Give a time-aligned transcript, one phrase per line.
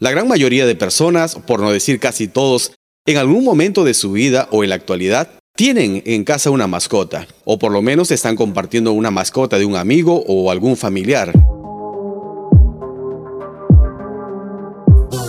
[0.00, 2.72] La gran mayoría de personas, por no decir casi todos,
[3.04, 7.28] en algún momento de su vida o en la actualidad, tienen en casa una mascota,
[7.44, 11.30] o por lo menos están compartiendo una mascota de un amigo o algún familiar.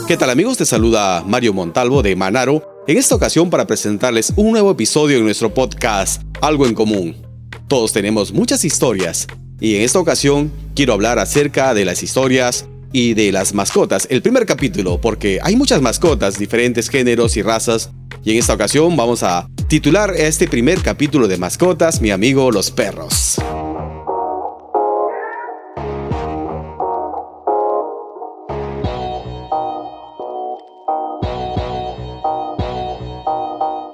[0.07, 0.57] ¿Qué tal amigos?
[0.57, 5.25] Te saluda Mario Montalvo de Manaro, en esta ocasión para presentarles un nuevo episodio en
[5.25, 7.17] nuestro podcast Algo en Común.
[7.67, 9.27] Todos tenemos muchas historias,
[9.59, 14.21] y en esta ocasión quiero hablar acerca de las historias y de las mascotas, el
[14.21, 17.91] primer capítulo, porque hay muchas mascotas, diferentes géneros y razas,
[18.23, 22.71] y en esta ocasión vamos a titular este primer capítulo de mascotas, mi amigo los
[22.71, 23.39] perros.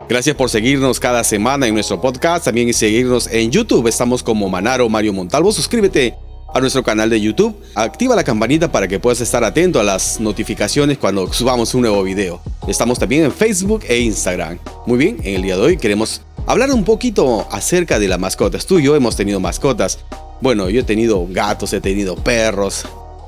[0.09, 3.87] Gracias por seguirnos cada semana en nuestro podcast, también seguirnos en YouTube.
[3.87, 5.51] Estamos como Manaro Mario Montalvo.
[5.51, 6.15] Suscríbete
[6.53, 7.55] a nuestro canal de YouTube.
[7.75, 12.03] Activa la campanita para que puedas estar atento a las notificaciones cuando subamos un nuevo
[12.03, 12.41] video.
[12.67, 14.59] Estamos también en Facebook e Instagram.
[14.85, 18.65] Muy bien, en el día de hoy queremos hablar un poquito acerca de las mascotas.
[18.65, 19.99] Tú y yo hemos tenido mascotas.
[20.41, 22.85] Bueno, yo he tenido gatos, he tenido perros,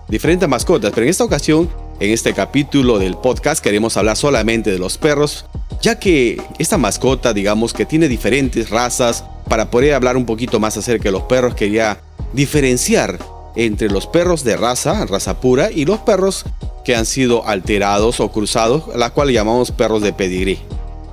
[0.08, 4.80] diferentes mascotas, pero en esta ocasión, en este capítulo del podcast, queremos hablar solamente de
[4.80, 5.46] los perros,
[5.82, 9.24] ya que esta mascota, digamos que tiene diferentes razas.
[9.48, 12.00] Para poder hablar un poquito más acerca de los perros, quería
[12.34, 13.20] diferenciar
[13.56, 16.46] entre los perros de raza, raza pura, y los perros
[16.86, 20.60] que han sido alterados o cruzados, la cual llamamos perros de pedigrí.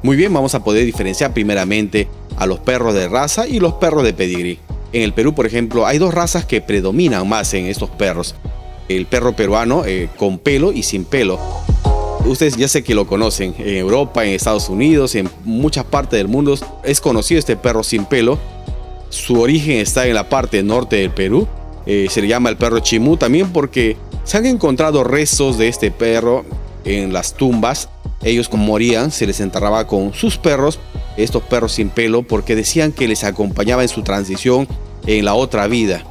[0.03, 4.05] Muy bien, vamos a poder diferenciar primeramente a los perros de raza y los perros
[4.05, 4.59] de pedigrí.
[4.93, 8.35] En el Perú, por ejemplo, hay dos razas que predominan más en estos perros.
[8.89, 11.41] El perro peruano eh, con pelo y sin pelo.
[12.25, 13.55] Ustedes ya sé que lo conocen.
[13.59, 18.05] En Europa, en Estados Unidos, en muchas partes del mundo es conocido este perro sin
[18.05, 18.39] pelo
[19.09, 21.47] su origen está en la parte norte del Perú.
[21.87, 25.91] Eh, se le llama el perro chimú también porque se han encontrado restos de este
[25.91, 26.45] perro
[26.85, 27.89] en las tumbas.
[28.23, 30.81] Ellos como morían se les enterraba con sus perros,
[31.17, 34.67] estos perros sin pelo, porque decían que les acompañaba en su transición
[35.07, 36.05] en la otra vida.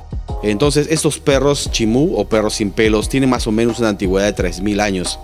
[0.43, 4.43] Entonces estos perros chimú o perros sin pelos tienen más o menos una antigüedad de
[4.43, 5.19] 3.000 años.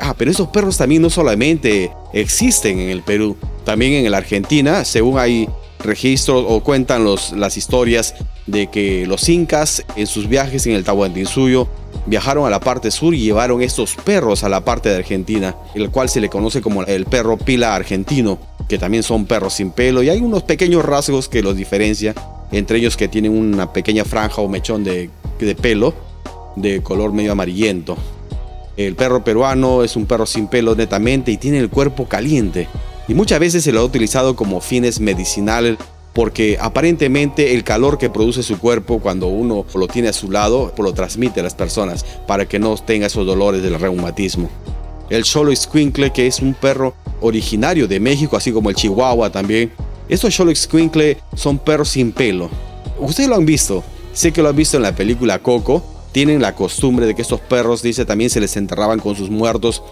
[0.00, 4.84] Ah, pero estos perros también no solamente existen en el Perú, también en la Argentina,
[4.84, 8.14] según hay registros o cuentan los, las historias
[8.46, 11.68] de que los incas en sus viajes en el Tahuantinsuyo
[12.06, 15.90] viajaron a la parte sur y llevaron estos perros a la parte de Argentina, el
[15.90, 20.02] cual se le conoce como el perro pila argentino, que también son perros sin pelo
[20.02, 22.14] y hay unos pequeños rasgos que los diferencia,
[22.52, 25.94] entre ellos que tienen una pequeña franja o mechón de, de pelo
[26.56, 27.96] de color medio amarillento.
[28.76, 32.68] El perro peruano es un perro sin pelo netamente y tiene el cuerpo caliente
[33.08, 35.78] y muchas veces se lo ha utilizado como fines medicinales
[36.12, 40.72] porque aparentemente el calor que produce su cuerpo cuando uno lo tiene a su lado
[40.76, 44.50] lo transmite a las personas para que no tenga esos dolores del reumatismo.
[45.10, 49.72] El Cholo Squinkle, que es un perro originario de México, así como el Chihuahua también.
[50.08, 52.50] Estos Cholo Squinkle son perros sin pelo.
[52.98, 53.82] Ustedes lo han visto,
[54.12, 55.82] sé que lo han visto en la película Coco.
[56.12, 59.82] Tienen la costumbre de que estos perros, dice, también se les enterraban con sus muertos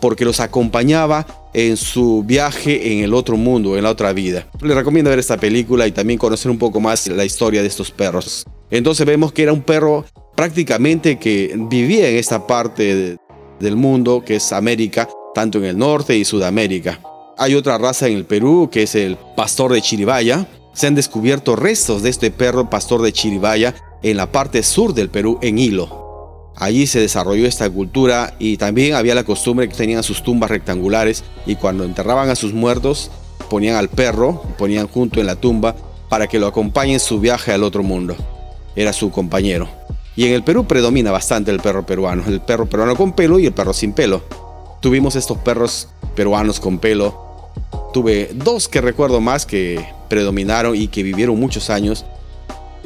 [0.00, 4.46] porque los acompañaba en su viaje en el otro mundo, en la otra vida.
[4.60, 7.90] Le recomiendo ver esta película y también conocer un poco más la historia de estos
[7.90, 8.44] perros.
[8.70, 13.16] Entonces vemos que era un perro prácticamente que vivía en esta parte
[13.58, 17.00] del mundo que es América, tanto en el norte y Sudamérica.
[17.38, 20.46] Hay otra raza en el Perú que es el pastor de Chiribaya.
[20.74, 25.08] Se han descubierto restos de este perro pastor de Chiribaya en la parte sur del
[25.08, 26.05] Perú, en Hilo.
[26.56, 31.22] Allí se desarrolló esta cultura y también había la costumbre que tenían sus tumbas rectangulares
[31.44, 33.10] y cuando enterraban a sus muertos
[33.50, 35.76] ponían al perro, ponían junto en la tumba
[36.08, 38.16] para que lo acompañe en su viaje al otro mundo.
[38.74, 39.68] Era su compañero.
[40.16, 43.46] Y en el Perú predomina bastante el perro peruano, el perro peruano con pelo y
[43.46, 44.22] el perro sin pelo.
[44.80, 47.50] Tuvimos estos perros peruanos con pelo.
[47.92, 52.06] Tuve dos que recuerdo más que predominaron y que vivieron muchos años.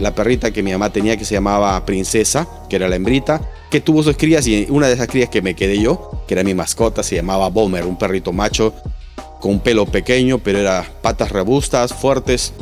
[0.00, 3.80] La perrita que mi mamá tenía que se llamaba Princesa, que era la hembrita, que
[3.80, 6.54] tuvo sus crías y una de esas crías que me quedé yo, que era mi
[6.54, 8.72] mascota, se llamaba Bomer, un perrito macho
[9.40, 12.52] con pelo pequeño, pero era patas robustas, fuertes.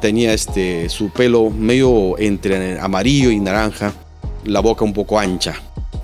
[0.00, 3.92] Tenía este, su pelo medio entre amarillo y naranja,
[4.44, 5.54] la boca un poco ancha.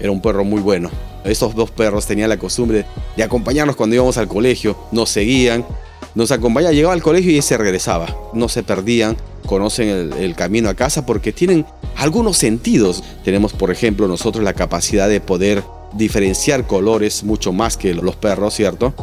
[0.00, 0.90] Era un perro muy bueno.
[1.24, 2.86] Estos dos perros tenían la costumbre
[3.16, 5.66] de acompañarnos cuando íbamos al colegio, nos seguían,
[6.14, 9.16] nos acompañaban, llegaba al colegio y se regresaba, no se perdían,
[9.46, 13.02] conocen el, el camino a casa porque tienen algunos sentidos.
[13.25, 15.62] Tenemos, por ejemplo, nosotros la capacidad de poder
[15.94, 18.94] diferenciar colores mucho más que los perros, ¿cierto?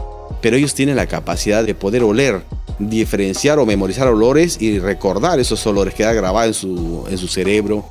[0.41, 2.43] Pero ellos tienen la capacidad de poder oler,
[2.79, 7.85] diferenciar o memorizar olores y recordar esos olores, queda grabado en su, en su cerebro.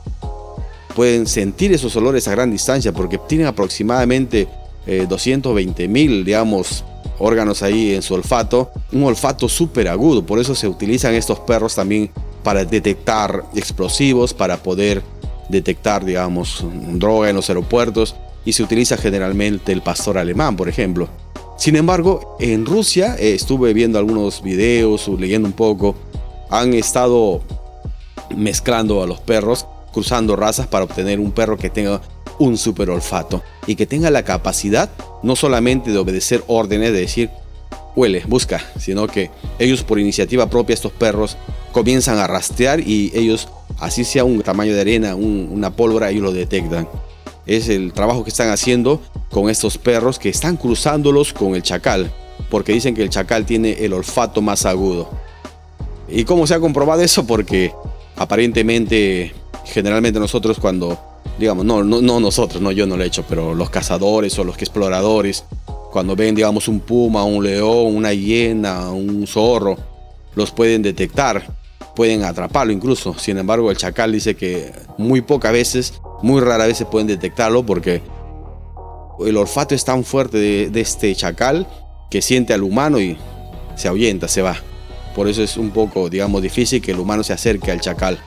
[0.94, 4.46] pueden sentir esos olores a gran distancia porque tienen aproximadamente
[5.08, 6.84] 220 eh, mil, digamos,
[7.18, 11.74] órganos ahí en su olfato, un olfato súper agudo, por eso se utilizan estos perros
[11.74, 12.10] también
[12.44, 15.02] para detectar explosivos, para poder
[15.48, 18.14] detectar, digamos, droga en los aeropuertos
[18.44, 21.08] y se utiliza generalmente el pastor alemán, por ejemplo.
[21.56, 25.96] Sin embargo, en Rusia eh, estuve viendo algunos videos, leyendo un poco,
[26.50, 27.40] han estado
[28.36, 32.00] mezclando a los perros, cruzando razas para obtener un perro que tenga
[32.38, 34.90] un super olfato y que tenga la capacidad
[35.22, 37.30] no solamente de obedecer órdenes, de decir,
[37.96, 41.36] huele, busca, sino que ellos por iniciativa propia, estos perros,
[41.72, 43.48] comienzan a rastrear y ellos,
[43.78, 46.88] así sea un tamaño de arena, una pólvora, ellos lo detectan.
[47.46, 49.00] Es el trabajo que están haciendo
[49.30, 52.12] con estos perros que están cruzándolos con el chacal,
[52.50, 55.10] porque dicen que el chacal tiene el olfato más agudo.
[56.08, 57.26] ¿Y cómo se ha comprobado eso?
[57.26, 57.72] Porque
[58.16, 60.98] aparentemente, generalmente nosotros cuando
[61.38, 64.44] digamos, no, no, no nosotros, no yo no lo he hecho, pero los cazadores o
[64.44, 65.44] los exploradores,
[65.94, 69.76] cuando ven, digamos, un puma, un león, una hiena, un zorro,
[70.34, 71.46] los pueden detectar,
[71.94, 73.16] pueden atraparlo incluso.
[73.16, 78.02] Sin embargo, el chacal dice que muy pocas veces, muy rara veces pueden detectarlo porque
[79.24, 81.64] el olfato es tan fuerte de, de este chacal
[82.10, 83.16] que siente al humano y
[83.76, 84.56] se ahuyenta, se va.
[85.14, 88.18] Por eso es un poco, digamos, difícil que el humano se acerque al chacal.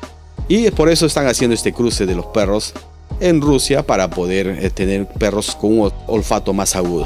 [0.47, 2.73] Y por eso están haciendo este cruce de los perros
[3.19, 7.05] en Rusia para poder eh, tener perros con un olfato más agudo.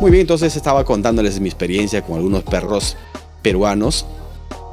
[0.00, 2.96] Muy bien, entonces estaba contándoles mi experiencia con algunos perros
[3.42, 4.06] peruanos.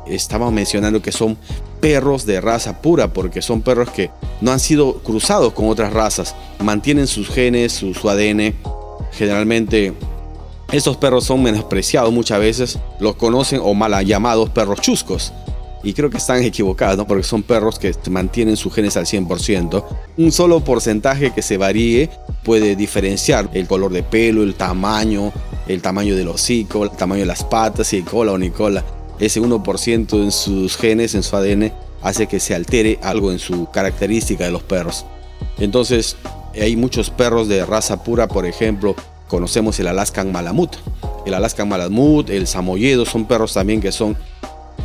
[0.06, 1.36] Estaba mencionando que son
[1.82, 4.12] perros de raza pura porque son perros que
[4.42, 8.54] no han sido cruzados con otras razas, mantienen sus genes, su, su ADN.
[9.14, 9.94] Generalmente
[10.72, 15.34] estos perros son menospreciados muchas veces, los conocen o mal llamados perros chuscos
[15.86, 19.86] y creo que están equivocados, porque son perros que mantienen sus genes al 100%.
[20.18, 22.10] Un solo porcentaje que se varíe
[22.44, 25.32] puede diferenciar el color de pelo, el tamaño,
[25.68, 28.84] el tamaño del hocico, el tamaño de las patas, si cola o ni cola.
[29.20, 31.72] Ese 1% en sus genes, en su ADN,
[32.02, 35.06] hace que se altere algo en su característica de los perros.
[35.60, 36.18] Entonces,
[36.60, 38.96] hay muchos perros de raza pura, por ejemplo,
[39.28, 40.78] conocemos el Alaskan Malamut.
[41.28, 44.18] El Alaskan Malamut, el Samoyedo, son perros también que son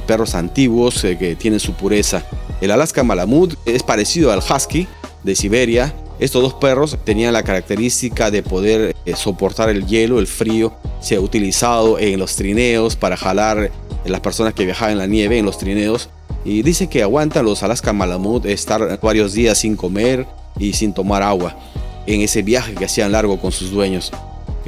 [0.07, 2.25] perros antiguos eh, que tienen su pureza.
[2.61, 4.87] El Alaska Malamut es parecido al Husky
[5.23, 5.95] de Siberia.
[6.19, 10.75] Estos dos perros tenían la característica de poder eh, soportar el hielo, el frío.
[11.01, 13.71] Se ha utilizado en los trineos para jalar
[14.05, 16.11] las personas que viajaban en la nieve en los trineos.
[16.45, 20.27] Y dice que aguantan los Alaska Malamut estar varios días sin comer
[20.59, 21.57] y sin tomar agua
[22.07, 24.11] en ese viaje que hacían largo con sus dueños.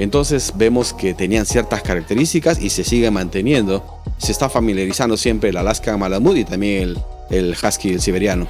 [0.03, 3.85] Entonces vemos que tenían ciertas características y se sigue manteniendo.
[4.19, 6.99] Se está familiarizando siempre el Alaska Malamut y también el,
[7.31, 8.49] el Husky siberiano.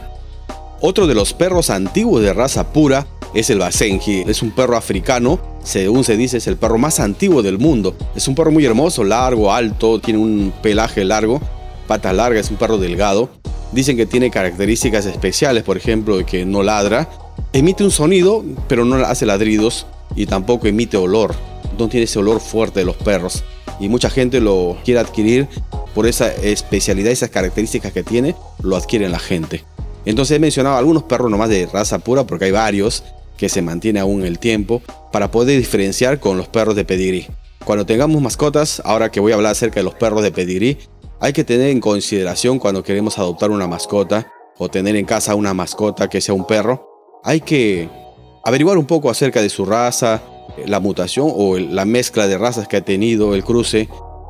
[0.81, 4.25] Otro de los perros antiguos de raza pura es el Basenji.
[4.27, 7.95] Es un perro africano, según se dice es el perro más antiguo del mundo.
[8.17, 11.39] Es un perro muy hermoso, largo, alto, tiene un pelaje largo,
[11.87, 13.29] patas largas, es un perro delgado.
[13.73, 17.11] Dicen que tiene características especiales, por ejemplo, que no ladra,
[17.53, 21.35] emite un sonido, pero no hace ladridos y tampoco emite olor.
[21.79, 23.45] No tiene ese olor fuerte de los perros.
[23.81, 25.49] Y mucha gente lo quiere adquirir
[25.95, 29.65] por esa especialidad, esas características que tiene, lo adquiere la gente.
[30.05, 33.05] Entonces he mencionado algunos perros nomás de raza pura, porque hay varios
[33.37, 37.27] que se mantienen aún el tiempo, para poder diferenciar con los perros de pedigrí.
[37.65, 40.79] Cuando tengamos mascotas, ahora que voy a hablar acerca de los perros de pedigrí,
[41.21, 45.55] hay que tener en consideración cuando queremos adoptar una mascota o tener en casa una
[45.55, 47.89] mascota que sea un perro, hay que
[48.45, 50.23] averiguar un poco acerca de su raza,
[50.67, 53.89] la mutación o la mezcla de razas que ha tenido el cruce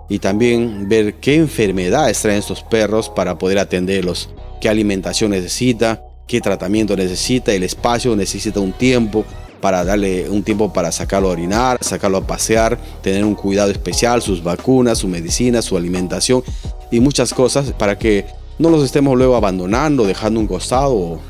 [0.09, 6.41] y también ver qué enfermedades traen estos perros para poder atenderlos, qué alimentación necesita, qué
[6.41, 9.25] tratamiento necesita, el espacio necesita un tiempo
[9.61, 14.21] para darle un tiempo para sacarlo a orinar, sacarlo a pasear, tener un cuidado especial,
[14.21, 16.43] sus vacunas, su medicina, su alimentación
[16.91, 18.27] y muchas cosas para que
[18.59, 21.21] no los estemos luego abandonando, dejando un costado o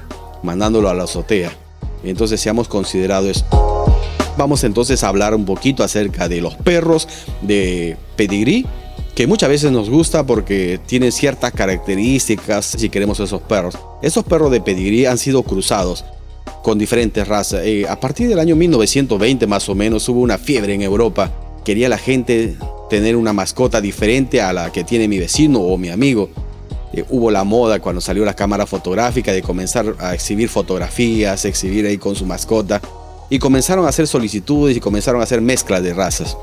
[0.43, 1.62] mandándolo a la azotea.
[2.05, 3.45] Entonces seamos considerados.
[4.37, 7.07] Vamos entonces a hablar un poquito acerca de los perros
[7.43, 8.67] de pedigrí,
[9.15, 13.77] que muchas veces nos gusta porque tienen ciertas características si queremos esos perros.
[14.01, 16.05] Esos perros de pedigrí han sido cruzados
[16.63, 17.63] con diferentes razas.
[17.65, 21.31] Eh, a partir del año 1920 más o menos hubo una fiebre en Europa.
[21.65, 22.57] Quería la gente
[22.89, 26.31] tener una mascota diferente a la que tiene mi vecino o mi amigo.
[26.93, 31.87] Eh, hubo la moda cuando salió la cámara fotográfica de comenzar a exhibir fotografías, exhibir
[31.87, 32.81] ahí con su mascota.
[33.31, 36.37] Y comenzaron a hacer solicitudes y comenzaron a hacer mezclas de razas.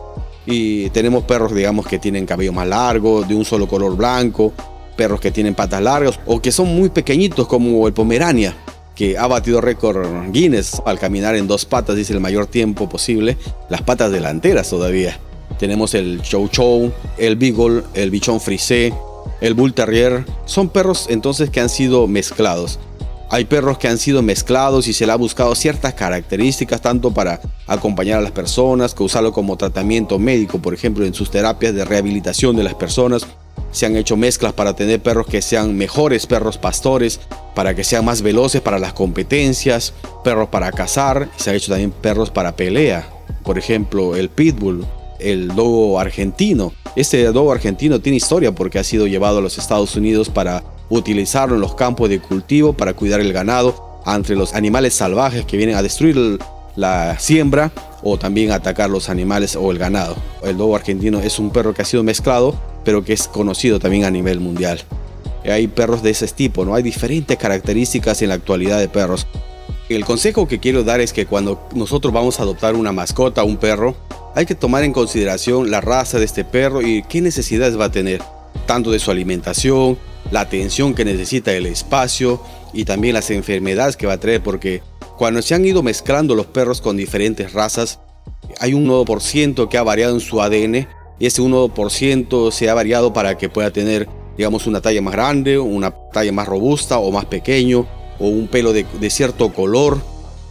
[0.46, 4.54] Y tenemos perros, digamos, que tienen cabello más largo, de un solo color blanco,
[5.00, 8.56] perros que tienen patas largas o que son muy pequeñitos como el Pomerania,
[8.96, 13.38] que ha batido récord Guinness al caminar en dos patas, dice el mayor tiempo posible,
[13.70, 15.20] las patas delanteras todavía.
[15.58, 18.94] Tenemos el Chow Chow, el Beagle, el Bichon Frisé,
[19.42, 20.26] el Bull Terrier.
[20.46, 22.80] Son perros entonces que han sido mezclados.
[23.32, 27.40] Hay perros que han sido mezclados y se le ha buscado ciertas características tanto para
[27.68, 31.86] acompañar a las personas, que usarlo como tratamiento médico, por ejemplo, en sus terapias de
[31.86, 33.28] rehabilitación de las personas
[33.72, 37.20] se han hecho mezclas para tener perros que sean mejores perros pastores,
[37.56, 39.94] para que sean más veloces para las competencias,
[40.24, 43.08] perros para cazar, se han hecho también perros para pelea,
[43.44, 44.86] por ejemplo el pitbull,
[45.20, 46.74] el dogo argentino.
[46.96, 51.56] Este dogo argentino tiene historia porque ha sido llevado a los Estados Unidos para utilizarlo
[51.56, 55.76] en los campos de cultivo para cuidar el ganado entre los animales salvajes que vienen
[55.76, 56.40] a destruir
[56.76, 57.72] la siembra
[58.02, 60.16] o también atacar los animales o el ganado.
[60.44, 64.06] El dogo argentino es un perro que ha sido mezclado pero que es conocido también
[64.06, 64.82] a nivel mundial.
[65.44, 66.76] Hay perros de ese tipo, ¿no?
[66.76, 69.28] Hay diferentes características en la actualidad de perros.
[69.88, 73.58] El consejo que quiero dar es que cuando nosotros vamos a adoptar una mascota, un
[73.58, 73.96] perro,
[74.36, 77.92] hay que tomar en consideración la raza de este perro y qué necesidades va a
[77.92, 78.22] tener,
[78.66, 79.98] tanto de su alimentación,
[80.32, 82.42] la atención que necesita el espacio
[82.74, 84.82] y también las enfermedades que va a traer, porque
[85.18, 88.00] cuando se han ido mezclando los perros con diferentes razas,
[88.60, 90.88] hay un 1% que ha variado en su ADN
[91.20, 94.08] y ese 1% se ha variado para que pueda tener,
[94.38, 97.86] digamos, una talla más grande, una talla más robusta o más pequeño,
[98.20, 100.02] o un pelo de, cierto color,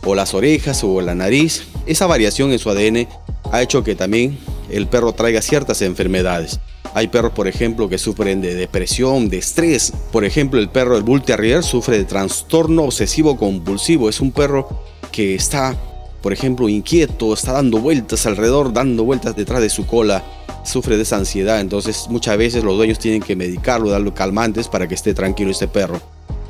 [0.04, 1.64] o las orejas o la nariz.
[1.86, 3.08] Esa variación en su ADN
[3.52, 4.38] ha hecho que también
[4.70, 6.60] el perro traiga ciertas enfermedades.
[6.94, 9.92] Hay perros, por ejemplo, que sufren de depresión, de estrés.
[10.10, 14.08] Por ejemplo, el perro del Bull Terrier sufre de trastorno obsesivo compulsivo.
[14.08, 14.68] Es un perro
[15.12, 15.76] que está,
[16.22, 20.24] por ejemplo, inquieto, está dando vueltas alrededor, dando vueltas detrás de su cola
[20.68, 24.86] sufre de esa ansiedad, entonces muchas veces los dueños tienen que medicarlo, darle calmantes para
[24.86, 26.00] que esté tranquilo este perro.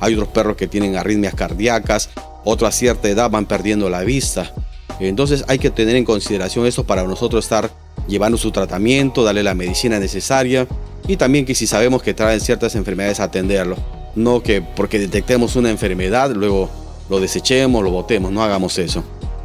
[0.01, 2.11] Hay otros perros que tienen arritmias cardíacas,
[2.45, 4.53] otros a cierta edad van perdiendo la vista.
[5.01, 7.71] Entonces hay que tener en consideración esto para nosotros estar
[8.09, 10.67] llevando su tratamiento, darle la medicina necesaria
[11.07, 13.77] y también que si sabemos que traen ciertas enfermedades atenderlo.
[14.15, 16.71] No que porque detectemos una enfermedad luego
[17.09, 19.03] lo desechemos, lo botemos, no hagamos eso.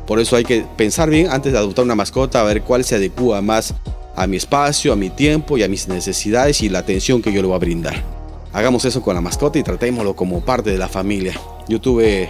[0.07, 2.95] Por eso hay que pensar bien antes de adoptar una mascota, a ver cuál se
[2.95, 3.73] adecua más
[4.15, 7.41] a mi espacio, a mi tiempo y a mis necesidades y la atención que yo
[7.41, 8.03] le voy a brindar.
[8.51, 11.33] Hagamos eso con la mascota y tratémoslo como parte de la familia.
[11.67, 12.29] Yo tuve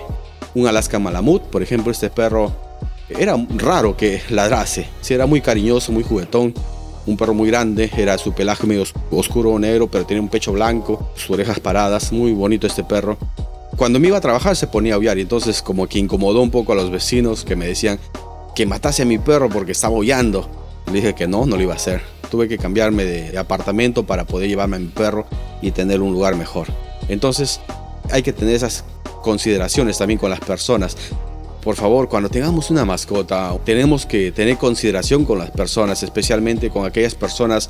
[0.55, 2.51] un Alaska Malamut, por ejemplo, este perro
[3.09, 6.53] era raro que ladrase, sí, era muy cariñoso, muy juguetón,
[7.05, 11.09] un perro muy grande, era su pelaje medio oscuro negro, pero tenía un pecho blanco,
[11.15, 13.17] sus orejas paradas, muy bonito este perro.
[13.75, 16.51] Cuando me iba a trabajar se ponía a aullar y entonces como que incomodó un
[16.51, 17.99] poco a los vecinos que me decían
[18.55, 20.47] que matase a mi perro porque estaba aullando.
[20.87, 22.01] Le dije que no, no lo iba a hacer.
[22.29, 25.25] Tuve que cambiarme de, apartamento para poder llevarme a mi perro
[25.61, 26.67] y tener un lugar mejor.
[27.07, 27.61] Entonces
[28.11, 28.83] hay que tener esas
[29.23, 30.95] consideraciones también con las personas.
[31.63, 36.85] Por favor, cuando tengamos una mascota, tenemos que tener consideración con las personas, especialmente con
[36.85, 37.69] aquellas personas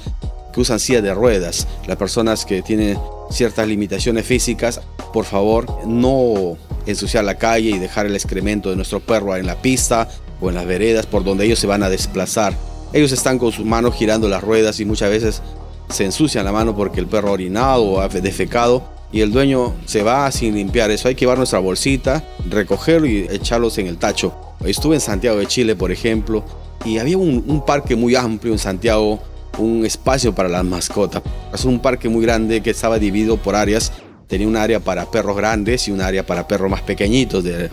[0.51, 2.97] que usan silla de ruedas, las personas que tienen
[3.29, 4.81] ciertas limitaciones físicas.
[5.13, 9.61] Por favor, no ensuciar la calle y dejar el excremento de nuestro perro en la
[9.61, 10.09] pista
[10.41, 12.53] o en las veredas por donde ellos se van a desplazar.
[12.93, 15.41] Ellos están con sus manos girando las ruedas y muchas veces
[15.89, 18.83] se ensucian la mano porque el perro ha orinado o ha defecado
[19.13, 21.07] y el dueño se va sin limpiar eso.
[21.07, 24.33] Hay que llevar nuestra bolsita, recogerlo y echarlos en el tacho.
[24.65, 26.43] Estuve en Santiago de Chile, por ejemplo,
[26.83, 29.19] y había un, parque muy amplio en Santiago,
[29.59, 31.21] un espacio para las mascotas.
[31.53, 33.91] Es un parque muy grande que estaba dividido por áreas.
[34.27, 37.69] Tenía un área para perros grandes y un área para perros más pequeñitos, de,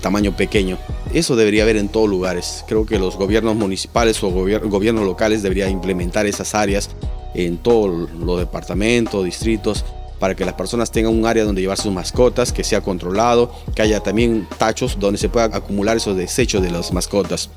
[0.00, 0.78] tamaño pequeño.
[1.12, 2.64] Eso debería haber en todos lugares.
[2.68, 6.90] Creo que los gobiernos municipales o gobiernos locales deberían implementar esas áreas
[7.34, 9.84] en todos los departamentos, distritos,
[10.24, 13.82] para que las personas tengan un área donde llevar sus mascotas, que sea controlado, que
[13.82, 17.50] haya también tachos donde se puedan acumular esos desechos de las mascotas,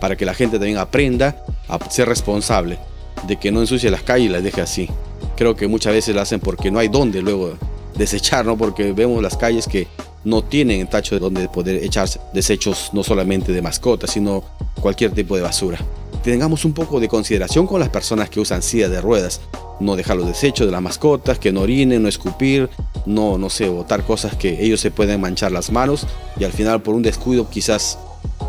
[0.00, 2.78] para que la gente también aprenda a ser responsable
[3.26, 4.88] de que no ensucie las calles y las deje así.
[5.36, 7.58] Creo que muchas veces lo hacen porque no hay dónde luego
[7.94, 8.56] desechar, ¿no?
[8.56, 9.86] Porque vemos las calles que
[10.24, 14.42] no tienen tacho de donde poder echarse desechos no solamente de mascotas, sino
[14.80, 15.78] cualquier tipo de basura.
[16.24, 19.42] Tengamos un poco de consideración con las personas que usan silla de ruedas.
[19.80, 22.68] No dejar los desechos de las mascotas, que no orinen, no escupir,
[23.06, 26.06] no, no sé, botar cosas que ellos se pueden manchar las manos
[26.38, 27.98] y al final por un descuido quizás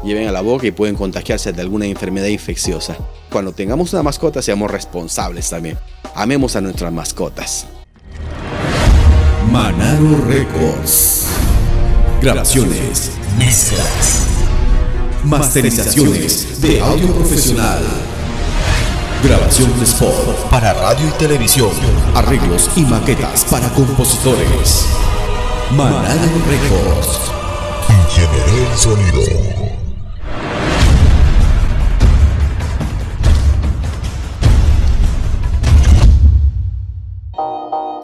[0.04, 2.98] lleven a la boca y pueden contagiarse de alguna enfermedad infecciosa.
[3.32, 5.78] Cuando tengamos una mascota seamos responsables también.
[6.16, 7.68] Amemos a nuestras mascotas.
[9.52, 11.26] Manaro Records.
[12.22, 14.26] Grabaciones, mezclas,
[15.24, 17.82] masterizaciones de audio profesional.
[19.22, 21.72] Grabación de spot para radio y televisión.
[22.16, 24.86] Arreglos y maquetas para compositores.
[25.76, 27.20] Manalo Records.
[27.90, 29.22] y generé el sonido.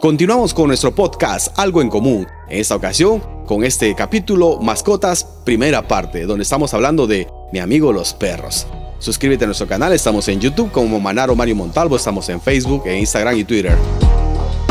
[0.02, 2.26] Continuamos con nuestro podcast Algo en Común.
[2.50, 7.90] En esta ocasión, con este capítulo Mascotas, primera parte, donde estamos hablando de mi amigo
[7.90, 8.66] los perros.
[9.06, 12.98] Suscríbete a nuestro canal, estamos en YouTube como Manaro Mario Montalvo, estamos en Facebook, en
[12.98, 13.78] Instagram y Twitter.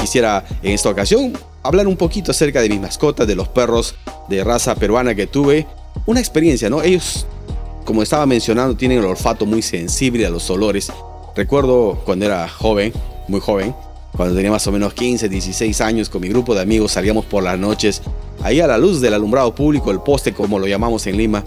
[0.02, 1.32] Quisiera en esta ocasión
[1.64, 3.96] hablar un poquito acerca de mis mascotas, de los perros
[4.28, 5.66] de raza peruana que tuve.
[6.06, 6.82] Una experiencia, ¿no?
[6.82, 7.26] Ellos,
[7.86, 10.92] como estaba mencionando, tienen el olfato muy sensible a los olores.
[11.34, 12.92] Recuerdo cuando era joven,
[13.30, 13.74] muy joven,
[14.18, 17.42] cuando tenía más o menos 15, 16 años, con mi grupo de amigos salíamos por
[17.42, 18.02] las noches,
[18.44, 21.46] ahí a la luz del alumbrado público, el poste como lo llamamos en Lima.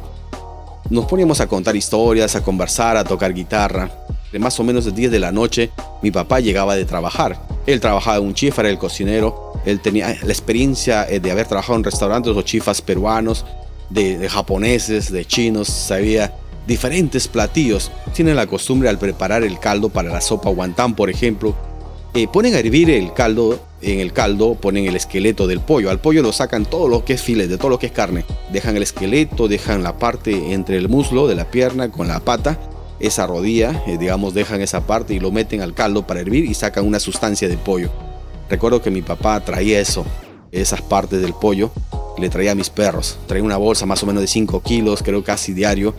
[0.90, 3.90] Nos poníamos a contar historias, a conversar, a tocar guitarra.
[4.32, 5.70] De más o menos de 10 de la noche,
[6.02, 7.38] mi papá llegaba de trabajar.
[7.66, 9.52] Él trabajaba en un chifa, era el cocinero.
[9.66, 13.44] Él tenía la experiencia eh, de haber trabajado en restaurantes o chifas peruanos,
[13.90, 16.32] de, japoneses, de chinos, sabía
[16.66, 17.90] diferentes platillos.
[18.14, 21.54] Tienen la costumbre al preparar el caldo para la sopa guantán, por ejemplo,
[22.14, 25.90] eh, ponen a hervir el caldo, en el caldo ponen el esqueleto del pollo.
[25.90, 28.24] Al pollo lo sacan todo lo que es filet, de todo lo que es carne.
[28.52, 32.58] Dejan el esqueleto, dejan la parte entre el muslo de la pierna con la pata,
[33.00, 36.54] esa rodilla, eh, digamos, dejan esa parte y lo meten al caldo para hervir y
[36.54, 37.90] sacan una sustancia de pollo.
[38.50, 40.04] Recuerdo que mi papá traía eso,
[40.50, 41.70] esas partes del pollo,
[42.18, 43.18] le traía a mis perros.
[43.26, 45.94] Traía una bolsa más o menos de 5 kilos, creo casi diario.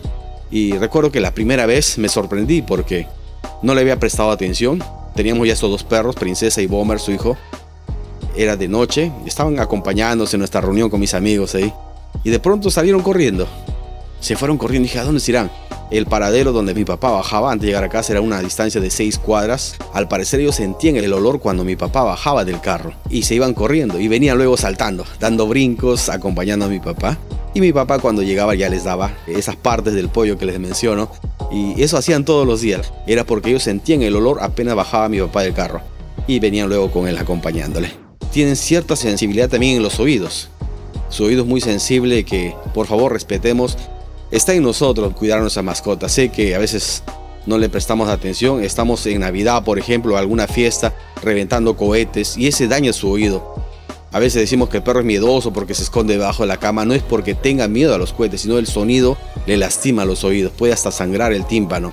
[0.50, 3.06] Y recuerdo que la primera vez me sorprendí porque
[3.62, 4.82] no le había prestado atención
[5.14, 7.36] Teníamos ya estos dos perros, Princesa y Bomber, su hijo.
[8.40, 11.70] Era de noche, estaban acompañándose en nuestra reunión con mis amigos ahí.
[12.24, 13.46] Y de pronto salieron corriendo.
[14.18, 15.50] Se fueron corriendo dije, ¿a dónde irán?
[15.90, 18.88] El paradero donde mi papá bajaba antes de llegar a casa era una distancia de
[18.88, 19.76] seis cuadras.
[19.92, 23.52] Al parecer ellos sentían el olor cuando mi papá bajaba del carro y se iban
[23.52, 27.18] corriendo y venían luego saltando, dando brincos, acompañando a mi papá.
[27.52, 31.10] Y mi papá cuando llegaba ya les daba esas partes del pollo que les menciono.
[31.52, 32.90] Y eso hacían todos los días.
[33.06, 35.82] Era porque ellos sentían el olor apenas bajaba mi papá del carro.
[36.26, 38.09] Y venían luego con él acompañándole.
[38.32, 40.48] Tienen cierta sensibilidad también en los oídos.
[41.08, 43.76] Su oído es muy sensible que por favor respetemos
[44.30, 46.08] está en nosotros cuidar a nuestra mascota.
[46.08, 47.02] Sé que a veces
[47.46, 48.62] no le prestamos atención.
[48.62, 53.54] Estamos en Navidad, por ejemplo, alguna fiesta, reventando cohetes y ese daña su oído.
[54.12, 56.84] A veces decimos que el perro es miedoso porque se esconde debajo de la cama.
[56.84, 59.16] No es porque tenga miedo a los cohetes, sino el sonido
[59.46, 61.92] le lastima los oídos, puede hasta sangrar el tímpano.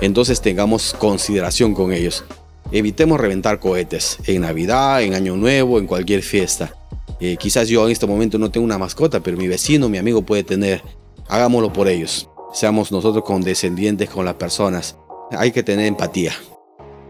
[0.00, 2.24] Entonces tengamos consideración con ellos.
[2.72, 6.76] Evitemos reventar cohetes en Navidad, en Año Nuevo, en cualquier fiesta.
[7.20, 10.22] Eh, quizás yo en este momento no tengo una mascota, pero mi vecino, mi amigo
[10.22, 10.82] puede tener
[11.30, 12.28] hagámoslo por ellos.
[12.52, 14.96] Seamos nosotros condescendientes con las personas.
[15.30, 16.34] Hay que tener empatía.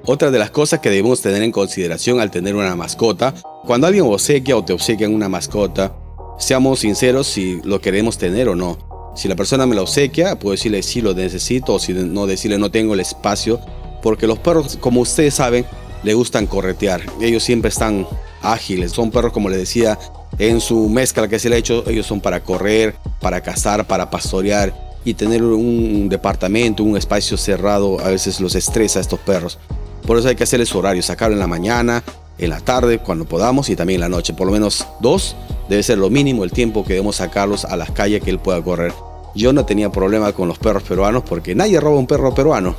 [0.04, 4.04] Otra de las cosas que debemos tener en consideración al tener una mascota, cuando alguien
[4.04, 5.94] obsequia o te obsequia una mascota,
[6.38, 8.78] seamos sinceros si lo queremos tener o no.
[9.14, 12.58] Si la persona me la obsequia, puedo decirle si lo necesito o si no decirle
[12.58, 13.60] no tengo el espacio,
[14.02, 15.64] porque los perros, como ustedes saben,
[16.02, 17.02] le gustan corretear.
[17.20, 18.06] Ellos siempre están
[18.42, 19.98] ágiles, son perros como les decía
[20.38, 24.08] en su mezcla que se le ha hecho, ellos son para correr, para cazar, para
[24.08, 29.58] pastorear y tener un departamento, un espacio cerrado, a veces los estresa a estos perros.
[30.06, 32.02] Por eso hay que hacerles horario, sacarlo en la mañana,
[32.38, 34.32] en la tarde, cuando podamos y también en la noche.
[34.32, 35.36] Por lo menos dos
[35.68, 38.62] debe ser lo mínimo el tiempo que debemos sacarlos a las calles que él pueda
[38.62, 38.92] correr.
[39.34, 42.74] Yo no tenía problema con los perros peruanos porque nadie roba un perro peruano.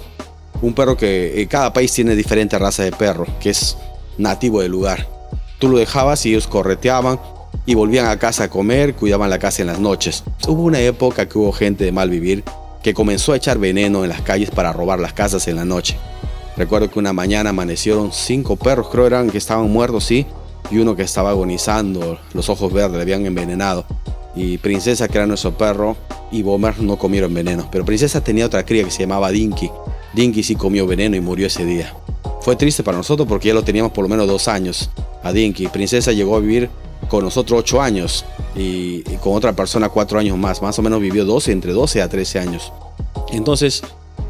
[0.61, 3.77] Un perro que en cada país tiene diferente raza de perro, que es
[4.17, 5.07] nativo del lugar.
[5.59, 7.19] Tú lo dejabas y ellos correteaban,
[7.65, 10.23] y volvían a casa a comer, cuidaban la casa en las noches.
[10.47, 12.43] Hubo una época que hubo gente de mal vivir
[12.81, 15.95] que comenzó a echar veneno en las calles para robar las casas en la noche.
[16.57, 20.25] Recuerdo que una mañana amanecieron cinco perros, creo eran que estaban muertos, sí,
[20.69, 23.85] y uno que estaba agonizando, los ojos verdes le habían envenenado.
[24.35, 25.95] Y Princesa, que era nuestro perro,
[26.31, 27.67] y Bomer no comieron veneno.
[27.71, 29.69] Pero Princesa tenía otra cría que se llamaba Dinky.
[30.13, 31.93] Dinky sí comió veneno y murió ese día.
[32.41, 34.89] Fue triste para nosotros porque ya lo teníamos por lo menos dos años
[35.23, 35.67] a Dinky.
[35.67, 36.69] Princesa llegó a vivir
[37.07, 40.61] con nosotros 8 años y, con otra persona 4 años más.
[40.61, 42.71] Más o menos vivió 12, entre 12 a 13 años.
[43.31, 43.83] Entonces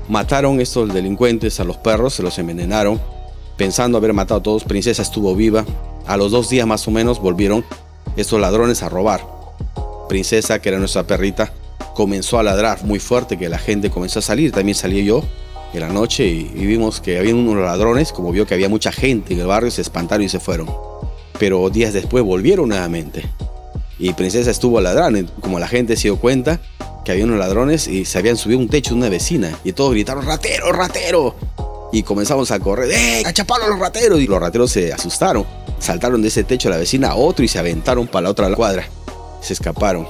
[0.09, 2.99] mataron estos delincuentes a los perros, se los envenenaron.
[3.57, 5.65] Pensando haber matado a todos, Princesa estuvo viva.
[6.05, 7.63] A los dos días más o menos volvieron
[8.17, 9.21] estos ladrones a robar.
[10.09, 11.53] Princesa, que era nuestra perrita,
[11.93, 14.51] comenzó a ladrar muy fuerte, que la gente comenzó a salir.
[14.51, 15.23] También salí yo
[15.73, 19.33] en la noche y, vimos que había unos ladrones, como vio que había mucha gente
[19.33, 20.67] en el barrio, se espantaron y se fueron
[21.41, 23.27] pero días después volvieron nuevamente.
[23.97, 26.59] Y Princesa estuvo ladrando, como la gente se dio cuenta
[27.03, 29.91] que había unos ladrones y se habían subido un techo de una vecina y todos
[29.93, 31.35] gritaron, ratero, ratero.
[31.91, 34.19] Y comenzamos a correr, ¡eh, a chaparlo a los rateros!
[34.19, 35.43] Y los rateros se asustaron,
[35.79, 38.53] saltaron de ese techo a la vecina a otro y se aventaron para la otra
[38.53, 38.87] cuadra.
[39.41, 40.07] Se escaparon.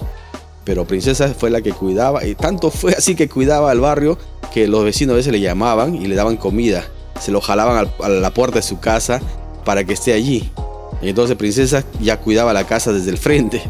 [0.65, 4.17] Pero Princesa fue la que cuidaba, y tanto fue así que cuidaba al barrio
[4.51, 6.85] que los vecinos a veces le llamaban y le daban comida.
[7.19, 9.21] Se lo jalaban a la puerta de su casa
[9.65, 10.51] para que esté allí.
[11.01, 13.63] Entonces Princesa ya cuidaba la casa desde el frente.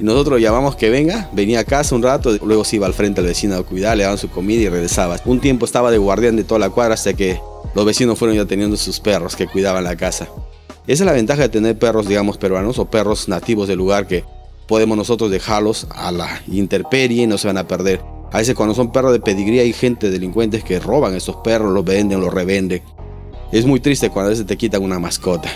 [0.00, 3.20] Y nosotros llamamos que venga, venía a casa un rato, luego se iba al frente
[3.20, 5.16] al vecino a cuidar, le daban su comida y regresaba.
[5.24, 7.40] Un tiempo estaba de guardián de toda la cuadra hasta que
[7.74, 10.28] los vecinos fueron ya teniendo sus perros que cuidaban la casa.
[10.86, 14.24] Esa es la ventaja de tener perros, digamos, peruanos o perros nativos del lugar que
[14.66, 18.00] podemos nosotros dejarlos a la intemperie y no se van a perder.
[18.32, 21.84] A veces cuando son perros de pedigría hay gente delincuentes que roban estos perros, los
[21.84, 22.82] venden, los revenden.
[23.52, 25.50] Es muy triste cuando a veces te quitan una mascota.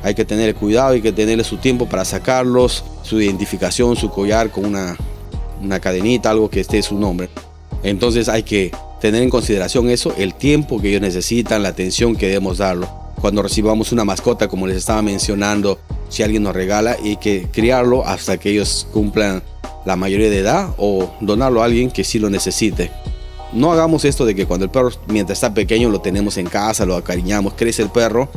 [0.00, 4.50] Hay que tener cuidado, hay que tenerle su tiempo para sacarlos, su identificación, su collar
[4.50, 4.96] con una,
[5.60, 7.30] una cadenita, algo que esté su nombre.
[7.82, 12.28] Entonces hay que tener en consideración eso, el tiempo que ellos necesitan, la atención que
[12.28, 12.88] debemos darlo.
[13.20, 18.06] Cuando recibamos una mascota, como les estaba mencionando, si alguien nos regala, hay que criarlo
[18.06, 19.42] hasta que ellos cumplan
[19.84, 22.90] la mayoría de edad o donarlo a alguien que sí lo necesite.
[23.52, 26.84] No hagamos esto de que cuando el perro, mientras está pequeño, lo tenemos en casa,
[26.84, 28.28] lo acariñamos, crece el perro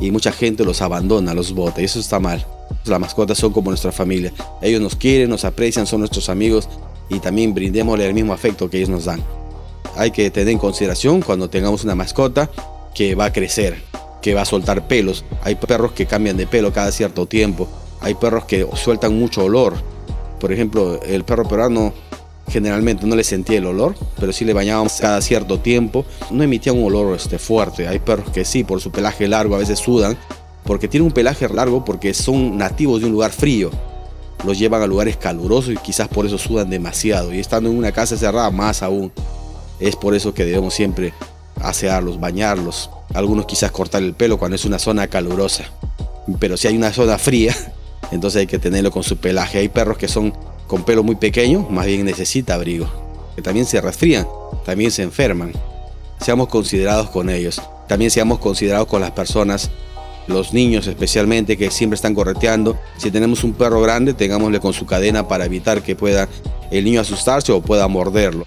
[0.00, 1.80] y mucha gente los abandona, los bota.
[1.80, 2.44] Y eso está mal.
[2.84, 4.32] Las mascotas son como nuestra familia.
[4.60, 6.68] Ellos nos quieren, nos aprecian, son nuestros amigos
[7.08, 9.22] y también brindémosle el mismo afecto que ellos nos dan.
[9.96, 12.50] Hay que tener en consideración cuando tengamos una mascota
[12.94, 13.82] que va a crecer,
[14.20, 15.24] que va a soltar pelos.
[15.42, 17.68] Hay perros que cambian de pelo cada cierto tiempo.
[18.00, 19.74] Hay perros que sueltan mucho olor.
[20.46, 21.92] Por ejemplo, el perro peruano
[22.46, 26.06] generalmente no le sentía el olor, pero si le bañábamos cada cierto tiempo.
[26.30, 27.88] No emitía un olor este, fuerte.
[27.88, 30.16] Hay perros que sí, por su pelaje largo, a veces sudan,
[30.62, 33.72] porque tienen un pelaje largo porque son nativos de un lugar frío.
[34.44, 37.34] Los llevan a lugares calurosos y quizás por eso sudan demasiado.
[37.34, 39.10] Y estando en una casa cerrada, más aún.
[39.80, 41.12] Es por eso que debemos siempre
[41.60, 42.88] asearlos, bañarlos.
[43.14, 45.64] Algunos quizás cortar el pelo cuando es una zona calurosa.
[46.38, 47.52] Pero si hay una zona fría,
[48.10, 49.58] entonces hay que tenerlo con su pelaje.
[49.58, 50.32] Hay perros que son
[50.66, 52.88] con pelo muy pequeño, más bien necesita abrigo.
[53.34, 54.26] Que también se resfrían,
[54.64, 55.52] también se enferman.
[56.20, 57.60] Seamos considerados con ellos.
[57.88, 59.70] También seamos considerados con las personas,
[60.26, 62.78] los niños especialmente, que siempre están correteando.
[62.96, 66.28] Si tenemos un perro grande, tengámosle con su cadena para evitar que pueda
[66.70, 68.44] el niño asustarse o pueda morderlo.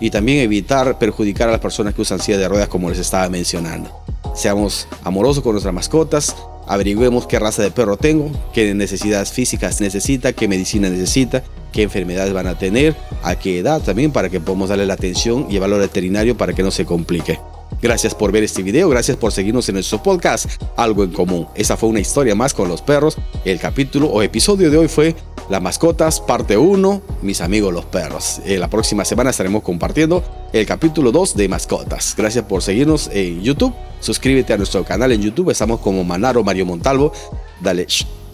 [0.00, 3.28] Y también evitar perjudicar a las personas que usan silla de ruedas como les estaba
[3.28, 3.90] mencionando.
[4.34, 6.34] Seamos amorosos con nuestras mascotas,
[6.66, 12.32] averigüemos qué raza de perro tengo, qué necesidades físicas necesita, qué medicina necesita, qué enfermedades
[12.32, 15.76] van a tener, a qué edad también para que podamos darle la atención y llevarlo
[15.76, 17.38] al veterinario para que no se complique.
[17.82, 21.46] Gracias por ver este video, gracias por seguirnos en nuestro podcast Algo en Común.
[21.54, 23.16] Esa fue una historia más con los perros.
[23.44, 25.14] El capítulo o episodio de hoy fue
[25.50, 28.40] Las mascotas, parte 1, mis amigos los perros.
[28.46, 32.14] Eh, la próxima semana estaremos compartiendo el capítulo 2 de mascotas.
[32.16, 33.74] Gracias por seguirnos en YouTube.
[34.00, 37.12] Suscríbete a nuestro canal en YouTube, estamos como Manaro Mario Montalvo.
[37.60, 37.86] Dale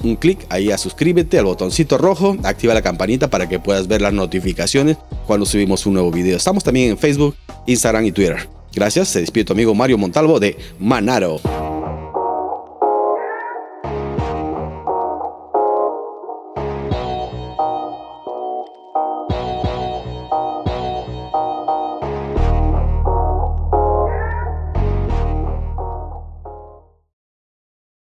[0.03, 4.01] un clic ahí a suscríbete, al botoncito rojo, activa la campanita para que puedas ver
[4.01, 6.37] las notificaciones cuando subimos un nuevo video.
[6.37, 8.60] Estamos también en Facebook, Instagram y Twitter.
[8.73, 11.41] Gracias, se despide tu amigo Mario Montalvo de Manaro.